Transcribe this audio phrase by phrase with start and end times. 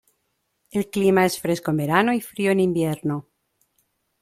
[0.71, 3.27] El clima es fresco en verano y frío en invierno.